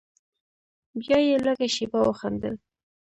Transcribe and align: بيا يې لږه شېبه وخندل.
بيا 0.99 1.17
يې 1.27 1.35
لږه 1.45 1.67
شېبه 1.75 1.99
وخندل. 2.03 2.55